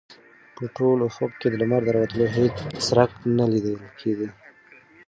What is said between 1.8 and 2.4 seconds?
د راوتلو